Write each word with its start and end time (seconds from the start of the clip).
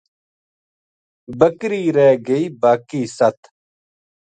بکری 1.39 1.83
رہ 1.97 2.07
گئی 2.27 2.43
باقی 2.61 3.03
ست 3.17 3.39